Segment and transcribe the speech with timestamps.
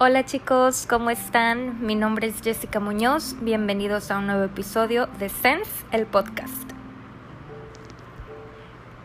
[0.00, 1.84] Hola chicos, ¿cómo están?
[1.84, 6.70] Mi nombre es Jessica Muñoz, bienvenidos a un nuevo episodio de Sense, el podcast.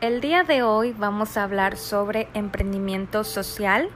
[0.02, 3.90] El día de hoy vamos a hablar sobre emprendimiento social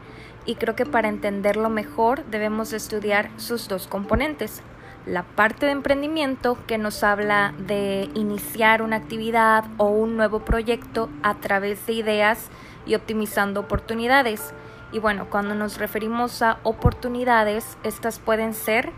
[0.48, 4.64] y creo que para entenderlo mejor debemos estudiar sus dos componentes.
[5.06, 11.12] La parte de emprendimiento que nos habla de iniciar una actividad o un nuevo proyecto
[11.22, 12.50] a través de ideas
[12.88, 14.52] y optimizando oportunidades
[14.92, 18.92] y bueno, cuando nos referimos a oportunidades, estas pueden ser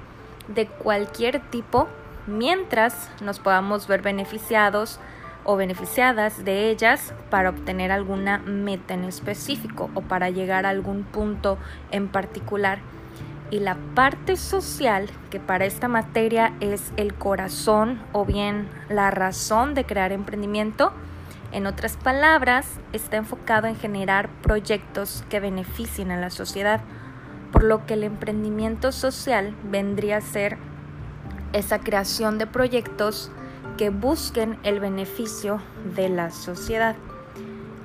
[0.48, 1.88] de cualquier tipo
[2.28, 5.00] mientras nos podamos ver beneficiados
[5.46, 11.04] o beneficiadas de ellas para obtener alguna meta en específico o para llegar a algún
[11.04, 11.58] punto
[11.92, 12.80] en particular.
[13.52, 19.74] Y la parte social, que para esta materia es el corazón o bien la razón
[19.74, 20.94] de crear emprendimiento,
[21.52, 26.82] en otras palabras, está enfocado en generar proyectos que beneficien a la sociedad,
[27.52, 30.58] por lo que el emprendimiento social vendría a ser
[31.54, 33.32] esa creación de proyectos
[33.78, 35.62] que busquen el beneficio
[35.96, 36.96] de la sociedad.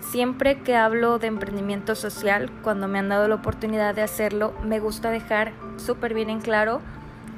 [0.00, 4.78] Siempre que hablo de emprendimiento social, cuando me han dado la oportunidad de hacerlo, me
[4.78, 6.80] gusta dejar súper bien en claro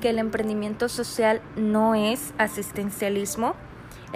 [0.01, 3.55] que el emprendimiento social no es asistencialismo,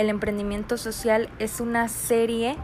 [0.00, 2.56] el emprendimiento social es una serie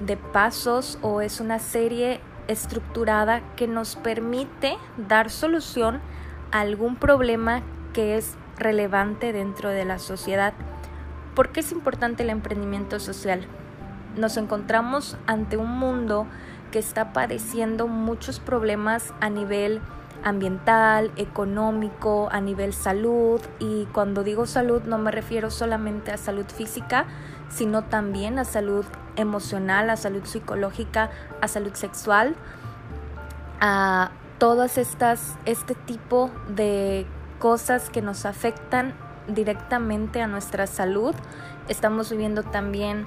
[0.00, 6.00] de pasos o es una serie estructurada que nos permite dar solución
[6.50, 7.60] a algún problema
[7.92, 10.54] que es relevante dentro de la sociedad.
[11.34, 13.46] ¿Por qué es importante el emprendimiento social?
[14.16, 16.26] Nos encontramos ante un mundo
[16.72, 19.82] que está padeciendo muchos problemas a nivel
[20.24, 26.46] ambiental, económico, a nivel salud y cuando digo salud no me refiero solamente a salud
[26.46, 27.06] física,
[27.48, 28.84] sino también a salud
[29.16, 32.34] emocional, a salud psicológica, a salud sexual,
[33.60, 37.06] a todas estas este tipo de
[37.38, 38.94] cosas que nos afectan
[39.28, 41.14] directamente a nuestra salud.
[41.68, 43.06] Estamos viviendo también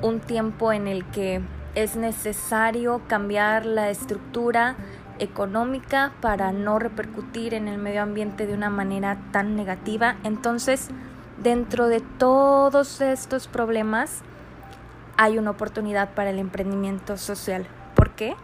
[0.00, 1.42] un tiempo en el que
[1.74, 4.76] es necesario cambiar la estructura
[5.20, 10.16] económica para no repercutir en el medio ambiente de una manera tan negativa.
[10.24, 10.88] Entonces,
[11.42, 14.22] dentro de todos estos problemas
[15.16, 17.66] hay una oportunidad para el emprendimiento social.
[17.94, 18.34] ¿Por qué?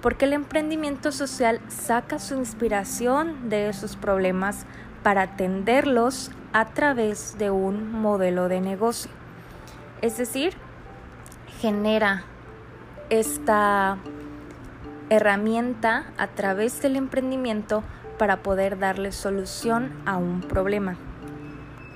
[0.00, 4.66] Porque el emprendimiento social saca su inspiración de esos problemas
[5.02, 9.10] para atenderlos a través de un modelo de negocio.
[10.00, 10.54] Es decir,
[11.60, 12.24] genera
[13.10, 13.98] esta
[15.12, 17.84] herramienta a través del emprendimiento
[18.18, 20.96] para poder darle solución a un problema.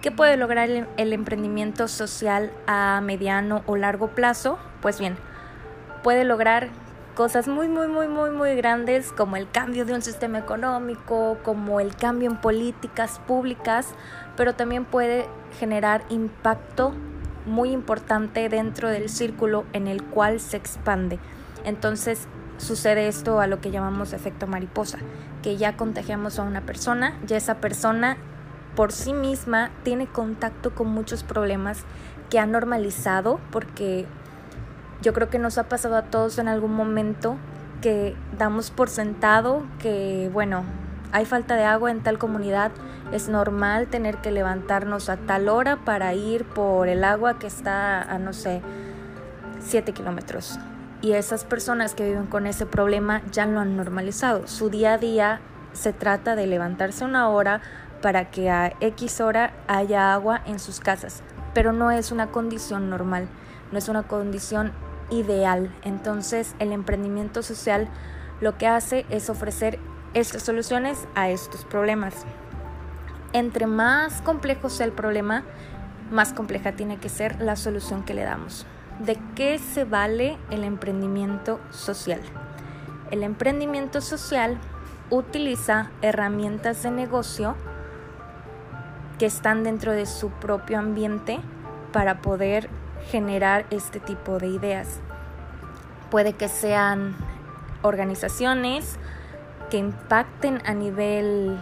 [0.03, 4.59] ¿Qué puede lograr el, emprendimiento social a mediano o largo plazo?
[4.82, 5.16] Pues bien,
[6.03, 6.69] puede lograr
[7.15, 11.81] cosas muy, muy, muy, muy, muy grandes como el cambio de un sistema económico, como
[11.81, 13.94] el cambio en políticas públicas,
[14.37, 15.26] pero también puede
[15.59, 16.93] generar impacto
[17.47, 21.19] muy importante dentro del círculo en el cual se expande.
[21.65, 22.28] Entonces,
[22.59, 24.99] sucede esto a lo que llamamos efecto mariposa,
[25.43, 28.17] que ya contagiamos a una persona, ya esa persona
[28.75, 31.84] por sí misma tiene contacto con muchos problemas
[32.31, 34.06] que ha normalizado, porque
[35.03, 37.37] yo creo que nos ha pasado a todos en algún momento
[37.81, 40.65] que damos por sentado que, bueno,
[41.12, 42.73] hay falta de agua en tal comunidad,
[43.12, 48.03] es normal tener que levantarnos a tal hora para ir por el agua que está
[48.03, 48.62] a, no sé,
[49.61, 50.59] 7 kilómetros
[51.03, 54.47] y esas personas que viven con ese problema ya lo han normalizado.
[54.47, 55.41] Su día a día
[55.73, 57.61] se trata de levantarse una hora
[58.03, 61.23] para que a X hora haya agua en sus casas,
[61.55, 63.29] pero no es una condición normal,
[63.73, 64.73] no es una condición
[65.11, 65.75] ideal.
[65.83, 67.89] Entonces el emprendimiento social
[68.41, 69.79] lo que hace es ofrecer
[70.15, 72.15] estas soluciones a estos problemas.
[73.33, 75.45] Entre más complejo sea el problema,
[76.11, 78.67] más compleja tiene que ser la solución que le damos.
[78.99, 82.20] ¿De qué se vale el emprendimiento social?
[83.11, 84.59] El emprendimiento social
[85.11, 87.56] utiliza herramientas de negocio
[89.19, 91.41] que están dentro de su propio ambiente
[91.93, 92.70] para poder
[93.11, 95.00] generar este tipo de ideas.
[96.11, 97.17] Puede que sean
[97.82, 98.97] organizaciones
[99.70, 101.59] que impacten a nivel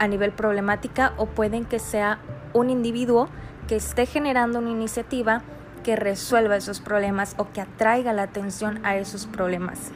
[0.00, 2.18] a nivel problemática o pueden que sea
[2.52, 3.28] un individuo
[3.68, 5.42] que esté generando una iniciativa
[5.82, 9.92] que resuelva esos problemas o que atraiga la atención a esos problemas.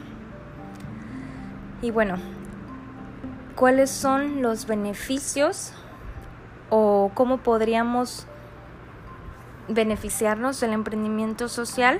[1.81, 2.15] Y bueno,
[3.55, 5.73] ¿cuáles son los beneficios
[6.69, 8.27] o cómo podríamos
[9.67, 11.99] beneficiarnos del emprendimiento social?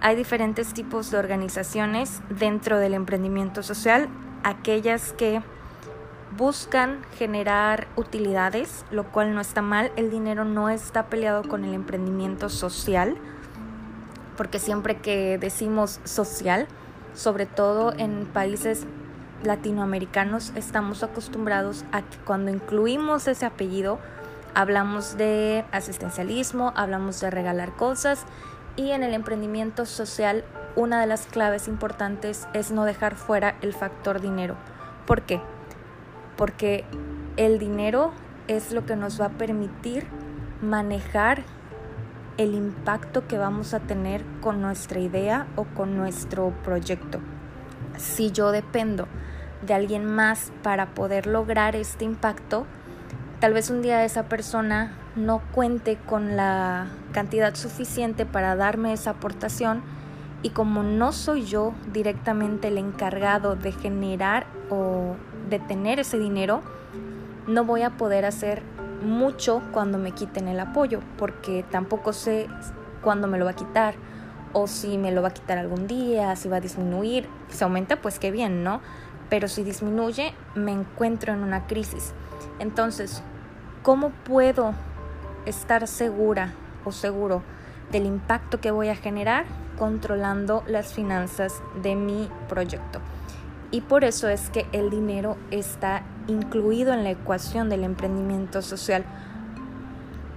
[0.00, 4.08] Hay diferentes tipos de organizaciones dentro del emprendimiento social
[4.44, 5.42] aquellas que
[6.36, 9.92] buscan generar utilidades, lo cual no está mal.
[9.96, 13.16] El dinero no está peleado con el emprendimiento social,
[14.36, 16.66] porque siempre que decimos social,
[17.14, 18.86] sobre todo en países
[19.42, 23.98] latinoamericanos, estamos acostumbrados a que cuando incluimos ese apellido,
[24.54, 28.24] hablamos de asistencialismo, hablamos de regalar cosas
[28.76, 30.44] y en el emprendimiento social
[30.76, 34.56] una de las claves importantes es no dejar fuera el factor dinero.
[35.06, 35.40] ¿Por qué?
[36.36, 36.84] Porque
[37.36, 38.12] el dinero
[38.48, 40.06] es lo que nos va a permitir
[40.62, 41.42] manejar
[42.38, 47.20] el impacto que vamos a tener con nuestra idea o con nuestro proyecto.
[47.96, 49.08] Si yo dependo
[49.66, 52.66] de alguien más para poder lograr este impacto,
[53.40, 59.10] tal vez un día esa persona no cuente con la cantidad suficiente para darme esa
[59.10, 59.82] aportación
[60.42, 65.16] y como no soy yo directamente el encargado de generar o
[65.48, 66.62] de tener ese dinero,
[67.46, 68.62] no voy a poder hacer
[69.02, 72.48] mucho cuando me quiten el apoyo, porque tampoco sé
[73.02, 73.94] cuándo me lo va a quitar
[74.52, 77.28] o si me lo va a quitar algún día, si va a disminuir.
[77.50, 78.80] Si aumenta, pues qué bien, ¿no?
[79.28, 82.12] Pero si disminuye, me encuentro en una crisis.
[82.58, 83.22] Entonces,
[83.82, 84.72] ¿cómo puedo
[85.44, 86.54] estar segura
[86.84, 87.42] o seguro
[87.92, 89.44] del impacto que voy a generar
[89.78, 93.00] controlando las finanzas de mi proyecto?
[93.70, 99.04] Y por eso es que el dinero está incluido en la ecuación del emprendimiento social.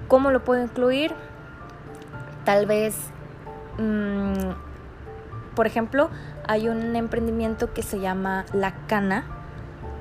[0.07, 1.13] ¿Cómo lo puedo incluir?
[2.43, 2.95] Tal vez,
[3.77, 6.09] mm, por ejemplo,
[6.47, 9.23] hay un emprendimiento que se llama La Cana.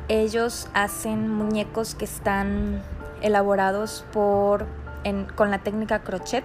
[0.09, 2.81] Ellos hacen muñecos que están
[3.21, 4.67] elaborados por,
[5.35, 6.45] con la técnica crochet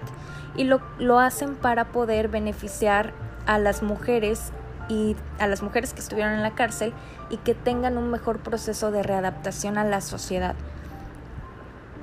[0.56, 3.12] y lo, lo hacen para poder beneficiar
[3.46, 4.52] a las mujeres
[4.88, 6.92] y a las mujeres que estuvieron en la cárcel
[7.30, 10.54] y que tengan un mejor proceso de readaptación a la sociedad.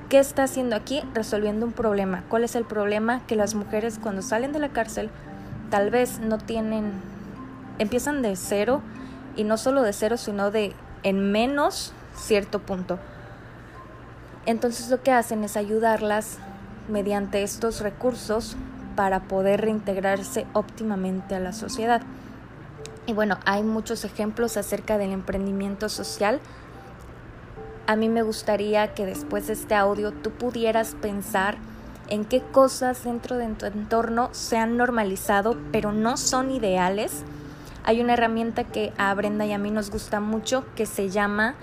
[0.08, 1.02] ¿Qué está haciendo aquí?
[1.14, 2.24] Resolviendo un problema.
[2.28, 3.24] ¿Cuál es el problema?
[3.26, 5.10] Que las mujeres cuando salen de la cárcel
[5.70, 6.92] tal vez no tienen,
[7.78, 8.82] empiezan de cero
[9.36, 12.98] y no solo de cero, sino de en menos cierto punto.
[14.44, 16.38] Entonces lo que hacen es ayudarlas
[16.88, 18.56] mediante estos recursos
[18.96, 22.02] para poder reintegrarse óptimamente a la sociedad.
[23.06, 26.40] Y bueno, hay muchos ejemplos acerca del emprendimiento social.
[27.86, 31.56] A mí me gustaría que después de este audio tú pudieras pensar
[32.08, 37.24] en qué cosas dentro de tu entorno se han normalizado pero no son ideales.
[37.84, 41.56] Hay una herramienta que a Brenda y a mí nos gusta mucho que se llama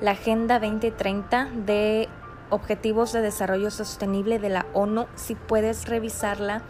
[0.00, 2.08] la Agenda 2030 de
[2.48, 5.06] Objetivos de Desarrollo Sostenible de la ONU.
[5.16, 6.62] Si puedes revisarla,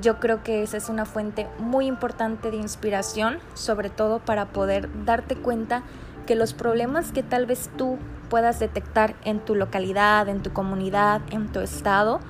[0.00, 4.88] yo creo que esa es una fuente muy importante de inspiración, sobre todo para poder
[5.04, 5.82] darte cuenta
[6.26, 7.98] que los problemas que tal vez tú
[8.28, 12.20] puedas detectar en tu localidad, en tu comunidad, en tu estado,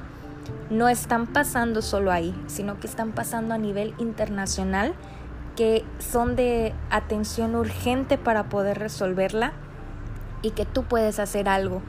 [0.71, 4.95] no están pasando solo ahí, sino que están pasando a nivel internacional,
[5.57, 9.53] que son de atención urgente para poder resolverla
[10.43, 11.81] y que tú puedes hacer algo.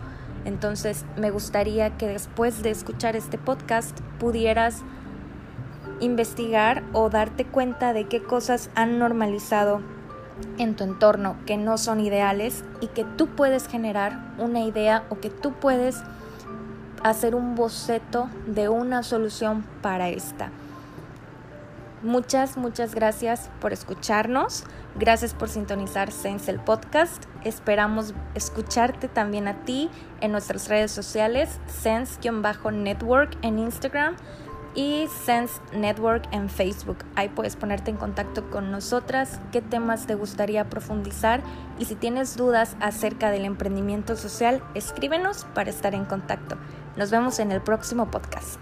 [0.46, 4.84] Entonces me gustaría que después de escuchar este podcast pudieras
[6.00, 9.82] investigar o darte cuenta de qué cosas han normalizado
[10.58, 15.20] en tu entorno que no son ideales y que tú puedes generar una idea o
[15.20, 16.02] que tú puedes
[17.04, 20.50] hacer un boceto de una solución para esta.
[22.02, 24.64] Muchas, muchas gracias por escucharnos.
[24.98, 27.24] Gracias por sintonizar Sense el podcast.
[27.44, 29.90] Esperamos escucharte también a ti
[30.22, 34.16] en nuestras redes sociales, Sense-Network en Instagram
[34.76, 36.98] y Sense Network en Facebook.
[37.16, 41.42] Ahí puedes ponerte en contacto con nosotras, qué temas te gustaría profundizar
[41.80, 46.58] y si tienes dudas acerca del emprendimiento social, escríbenos para estar en contacto.
[46.98, 48.60] Nos vemos en el próximo podcast.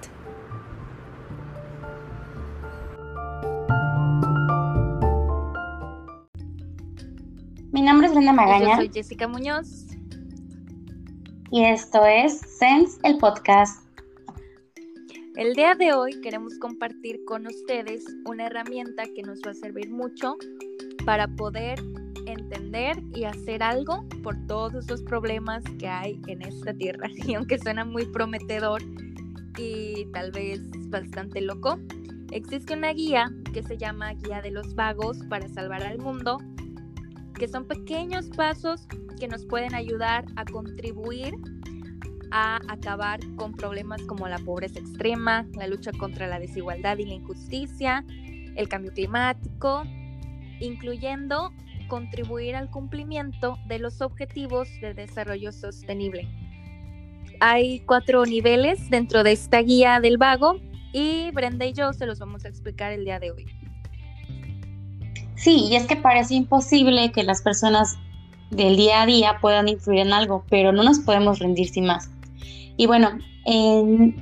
[7.72, 8.70] Mi nombre es Brenda Magaña.
[8.70, 9.88] Yo soy Jessica Muñoz.
[11.50, 13.83] Y esto es Sense, el podcast.
[15.36, 19.90] El día de hoy queremos compartir con ustedes una herramienta que nos va a servir
[19.90, 20.38] mucho
[21.06, 21.80] para poder
[22.28, 27.10] entender y hacer algo por todos los problemas que hay en esta tierra.
[27.28, 28.84] Y aunque suena muy prometedor
[29.58, 31.80] y tal vez bastante loco,
[32.30, 36.38] existe una guía que se llama Guía de los Vagos para Salvar al Mundo,
[37.34, 38.86] que son pequeños pasos
[39.20, 41.34] que nos pueden ayudar a contribuir
[42.36, 47.14] a acabar con problemas como la pobreza extrema, la lucha contra la desigualdad y la
[47.14, 48.04] injusticia,
[48.56, 49.84] el cambio climático,
[50.60, 51.54] incluyendo
[51.88, 56.28] contribuir al cumplimiento de los objetivos de desarrollo sostenible.
[57.40, 60.60] Hay cuatro niveles dentro de esta guía del vago
[60.92, 63.46] y Brenda y yo se los vamos a explicar el día de hoy.
[65.36, 68.00] Sí, y es que parece imposible que las personas
[68.50, 72.10] del día a día puedan influir en algo, pero no nos podemos rendir sin más.
[72.78, 73.10] Y bueno,
[73.46, 74.16] en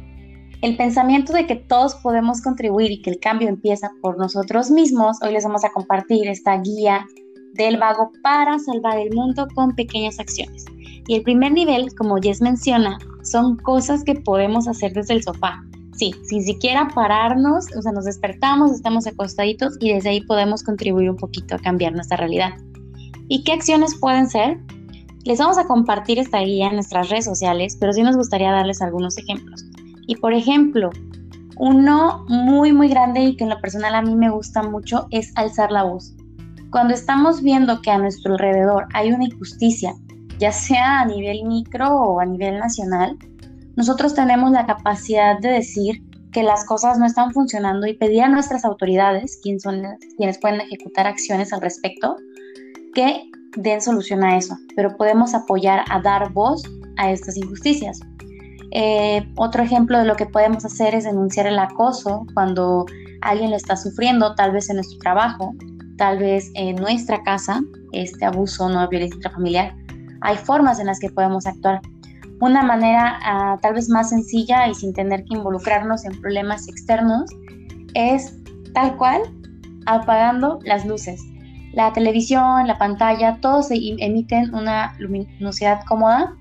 [0.61, 5.17] el pensamiento de que todos podemos contribuir y que el cambio empieza por nosotros mismos,
[5.23, 7.05] hoy les vamos a compartir esta guía
[7.53, 10.65] del vago para salvar el mundo con pequeñas acciones.
[11.07, 15.61] Y el primer nivel, como Jess menciona, son cosas que podemos hacer desde el sofá.
[15.93, 21.09] Sí, sin siquiera pararnos, o sea, nos despertamos, estamos acostaditos y desde ahí podemos contribuir
[21.09, 22.51] un poquito a cambiar nuestra realidad.
[23.27, 24.59] ¿Y qué acciones pueden ser?
[25.23, 28.81] Les vamos a compartir esta guía en nuestras redes sociales, pero sí nos gustaría darles
[28.81, 29.63] algunos ejemplos.
[30.07, 30.89] Y por ejemplo,
[31.57, 35.31] uno muy, muy grande y que en lo personal a mí me gusta mucho es
[35.35, 36.15] alzar la voz.
[36.71, 39.93] Cuando estamos viendo que a nuestro alrededor hay una injusticia,
[40.39, 43.15] ya sea a nivel micro o a nivel nacional,
[43.75, 46.01] nosotros tenemos la capacidad de decir
[46.31, 49.83] que las cosas no están funcionando y pedir a nuestras autoridades, quienes, son,
[50.17, 52.15] quienes pueden ejecutar acciones al respecto,
[52.95, 56.63] que den solución a eso, pero podemos apoyar a dar voz
[56.97, 57.99] a estas injusticias.
[58.71, 62.85] Eh, otro ejemplo de lo que podemos hacer es denunciar el acoso cuando
[63.21, 65.53] alguien lo está sufriendo, tal vez en nuestro trabajo,
[65.97, 67.59] tal vez en nuestra casa,
[67.91, 69.75] este abuso no violencia intrafamiliar.
[70.21, 71.81] Hay formas en las que podemos actuar.
[72.39, 77.29] Una manera ah, tal vez más sencilla y sin tener que involucrarnos en problemas externos
[77.93, 78.33] es
[78.73, 79.21] tal cual
[79.85, 81.21] apagando las luces.
[81.73, 86.35] La televisión, la pantalla, todos emiten una luminosidad cómoda,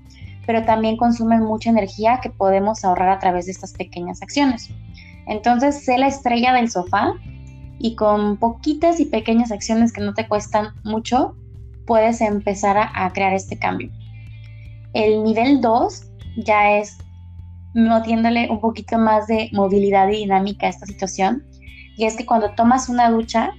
[0.45, 4.69] pero también consumen mucha energía que podemos ahorrar a través de estas pequeñas acciones.
[5.27, 7.13] Entonces, sé la estrella del sofá
[7.79, 11.35] y con poquitas y pequeñas acciones que no te cuestan mucho,
[11.85, 13.89] puedes empezar a, crear este cambio.
[14.93, 16.03] El nivel 2
[16.45, 16.97] ya es
[17.73, 21.43] metiéndole un poquito más de movilidad y dinámica a esta situación.
[21.97, 23.51] Y es que cuando tomas una ducha,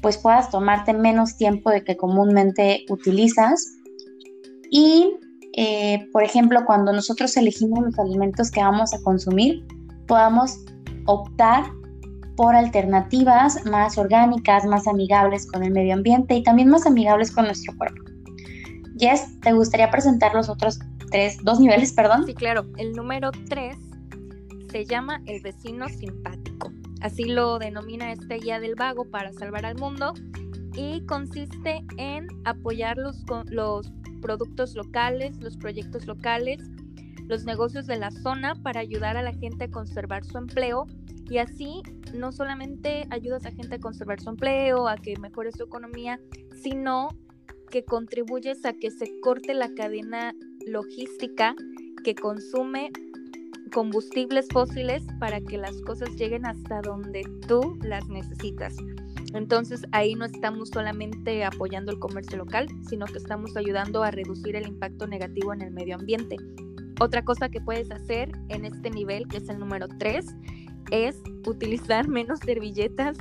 [0.00, 3.78] pues puedas tomarte menos tiempo de que comúnmente utilizas.
[4.70, 5.16] Y,
[5.56, 9.66] eh, por ejemplo, cuando nosotros elegimos los alimentos que vamos a consumir,
[10.06, 10.58] podamos
[11.06, 11.64] optar
[12.36, 17.46] por alternativas más orgánicas, más amigables con el medio ambiente y también más amigables con
[17.46, 18.02] nuestro cuerpo.
[18.98, 20.78] Jess, ¿te gustaría presentar los otros
[21.10, 22.24] tres, dos niveles, perdón?
[22.26, 22.66] Sí, claro.
[22.76, 23.76] El número tres
[24.70, 26.70] se llama el vecino simpático.
[27.06, 30.12] Así lo denomina esta guía del vago para salvar al mundo
[30.74, 36.58] y consiste en apoyar los, los productos locales, los proyectos locales,
[37.28, 40.86] los negocios de la zona para ayudar a la gente a conservar su empleo
[41.30, 41.80] y así
[42.12, 46.18] no solamente ayudas a gente a conservar su empleo, a que mejore su economía,
[46.60, 47.10] sino
[47.70, 50.34] que contribuyes a que se corte la cadena
[50.66, 51.54] logística
[52.02, 52.90] que consume
[53.72, 58.76] combustibles fósiles para que las cosas lleguen hasta donde tú las necesitas.
[59.34, 64.56] Entonces ahí no estamos solamente apoyando el comercio local, sino que estamos ayudando a reducir
[64.56, 66.36] el impacto negativo en el medio ambiente.
[67.00, 70.24] Otra cosa que puedes hacer en este nivel, que es el número 3,
[70.90, 73.18] es utilizar menos servilletas.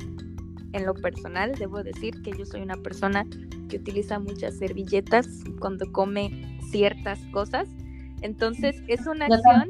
[0.74, 3.26] En lo personal, debo decir que yo soy una persona
[3.70, 5.28] que utiliza muchas servilletas
[5.60, 7.68] cuando come ciertas cosas.
[8.26, 9.70] Entonces, es una acción,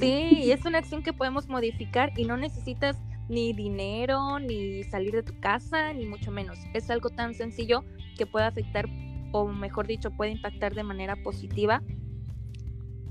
[0.00, 2.96] sí, es una acción que podemos modificar y no necesitas
[3.28, 6.58] ni dinero, ni salir de tu casa, ni mucho menos.
[6.74, 7.84] Es algo tan sencillo
[8.18, 8.86] que puede afectar,
[9.30, 11.82] o mejor dicho, puede impactar de manera positiva.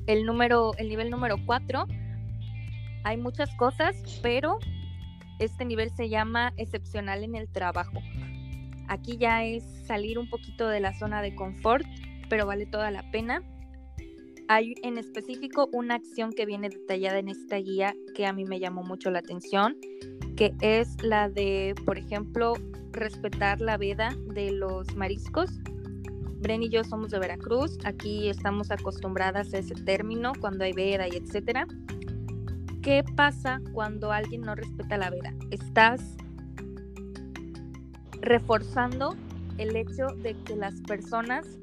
[0.06, 1.86] El número, el nivel número 4
[3.06, 4.60] hay muchas cosas, pero
[5.40, 8.02] este nivel se llama excepcional en el trabajo.
[8.90, 11.86] Aquí ya es salir un poquito de la zona de confort,
[12.28, 13.44] pero vale toda la pena.
[14.53, 18.60] Hay en específico una acción que viene detallada en esta guía que a mí me
[18.60, 19.75] llamó mucho la atención,
[20.36, 22.53] que es la de, por ejemplo,
[22.91, 25.50] respetar la veda de los mariscos.
[26.39, 31.07] Bren y yo somos de Veracruz, aquí estamos acostumbradas a ese término cuando hay veda
[31.07, 31.65] y etcétera.
[32.83, 35.33] ¿Qué pasa cuando alguien no respeta la veda?
[35.50, 36.15] Estás
[38.22, 39.15] reforzando
[39.57, 41.57] el hecho de que las personas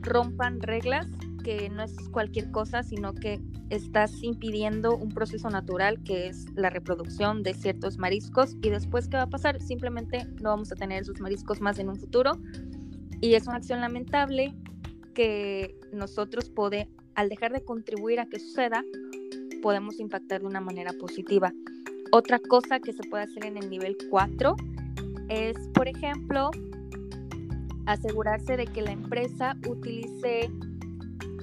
[0.00, 1.06] rompan reglas,
[1.46, 6.70] que no es cualquier cosa, sino que estás impidiendo un proceso natural que es la
[6.70, 8.56] reproducción de ciertos mariscos.
[8.62, 11.88] Y después qué va a pasar simplemente no vamos a tener esos mariscos más en
[11.88, 12.32] un futuro.
[13.20, 14.56] Y es una acción lamentable
[15.14, 18.84] que nosotros podemos, al dejar de contribuir a que suceda
[19.62, 21.52] podemos impactar de una manera positiva.
[22.10, 24.56] Otra cosa que se puede hacer en el nivel 4
[25.28, 26.50] es, por ejemplo,
[27.86, 30.50] asegurarse de que la empresa utilice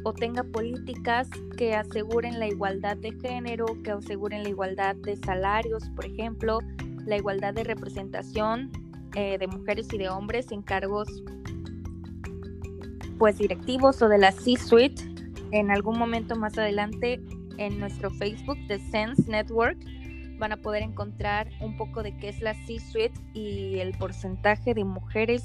[0.04, 5.90] o tenga políticas que aseguren la igualdad de género, que aseguren la igualdad de salarios,
[5.96, 6.60] por ejemplo,
[7.06, 8.72] la igualdad de representación
[9.16, 11.08] eh, de mujeres y de hombres en cargos
[13.18, 15.02] pues directivos o de la C-suite.
[15.52, 17.22] En algún momento más adelante
[17.58, 19.78] en nuestro Facebook de Sense Network
[20.40, 24.84] van a poder encontrar un poco de qué es la C-suite y el porcentaje de
[24.84, 25.44] mujeres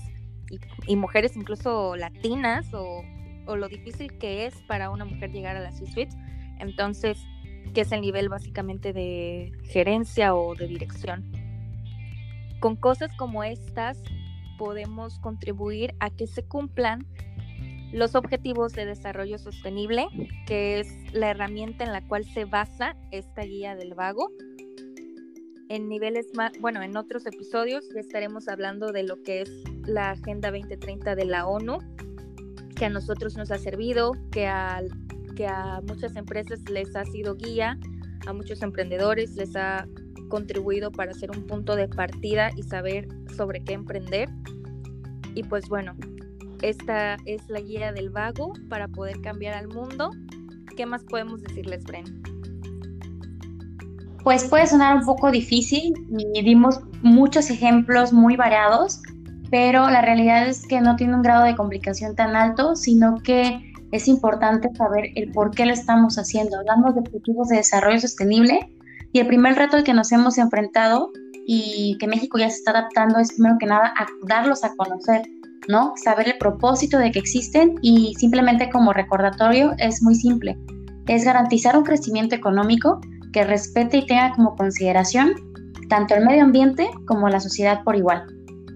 [0.86, 3.02] y, mujeres incluso latinas o,
[3.48, 6.14] o, lo difícil que es para una mujer llegar a la C-suite.
[6.60, 7.18] Entonces,
[7.74, 11.30] que es el nivel básicamente de gerencia o de dirección.
[12.60, 14.02] Con cosas como estas
[14.58, 17.06] podemos contribuir a que se cumplan
[17.92, 20.06] los objetivos de desarrollo sostenible,
[20.46, 24.30] que es la herramienta en la cual se basa esta guía del vago.
[25.70, 29.50] En niveles más, bueno, en otros episodios ya estaremos hablando de lo que es
[29.86, 31.78] la Agenda 2030 de la ONU,
[32.78, 34.82] que a nosotros nos ha servido, que a,
[35.34, 37.78] que a muchas empresas les ha sido guía,
[38.26, 39.86] a muchos emprendedores les ha
[40.28, 44.28] contribuido para ser un punto de partida y saber sobre qué emprender.
[45.34, 45.94] Y pues bueno,
[46.62, 50.10] esta es la guía del vago para poder cambiar al mundo.
[50.76, 52.22] ¿Qué más podemos decirles, Bren?
[54.22, 55.94] Pues puede sonar un poco difícil
[56.34, 59.00] y dimos muchos ejemplos muy variados,
[59.50, 63.72] pero la realidad es que no tiene un grado de complicación tan alto, sino que
[63.92, 66.58] es importante saber el por qué lo estamos haciendo.
[66.58, 68.72] Hablamos de objetivos de desarrollo sostenible
[69.12, 71.10] y el primer reto al que nos hemos enfrentado
[71.46, 73.94] y que México ya se está adaptando es primero que nada
[74.26, 75.22] darlos a conocer
[75.68, 75.92] ¿no?
[75.96, 80.58] Saber el propósito de que existen y simplemente como recordatorio es muy simple.
[81.06, 83.00] Es garantizar un crecimiento económico
[83.32, 85.32] que respete y tenga como consideración
[85.88, 88.26] tanto el medio ambiente como la sociedad por igual.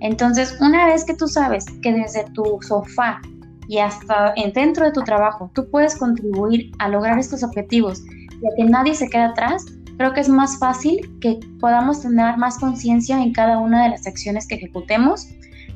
[0.03, 3.21] Entonces, una vez que tú sabes que desde tu sofá
[3.69, 8.51] y hasta dentro de tu trabajo tú puedes contribuir a lograr estos objetivos y a
[8.57, 9.65] que nadie se quede atrás,
[9.97, 14.05] creo que es más fácil que podamos tener más conciencia en cada una de las
[14.05, 15.29] acciones que ejecutemos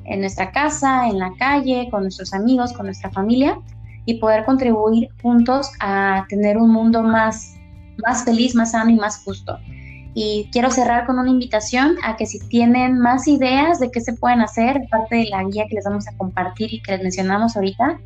[0.07, 3.61] en nuestra casa, en la calle, con nuestros amigos, con nuestra familia
[4.07, 7.55] y poder contribuir juntos a tener un mundo más,
[8.05, 9.57] más feliz, más sano y más justo.
[10.19, 14.15] Y quiero cerrar con una invitación a que si tienen más ideas de qué se
[14.15, 17.55] pueden hacer, parte de la guía que les vamos a compartir y que les mencionamos
[17.55, 18.01] ahorita,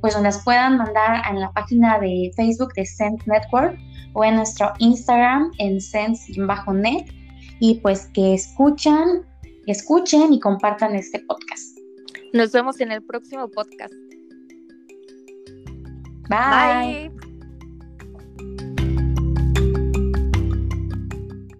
[0.00, 3.78] pues nos las puedan mandar en la página de Facebook de Sense Network
[4.14, 7.04] o en nuestro Instagram en sense-net
[7.60, 9.26] y pues que escuchan
[9.66, 11.78] escuchen y compartan este podcast.
[12.32, 13.92] Nos vemos en el próximo podcast.
[16.28, 17.19] Bye.